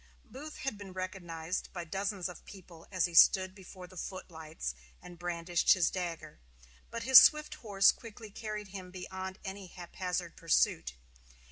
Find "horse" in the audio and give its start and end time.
7.61-7.91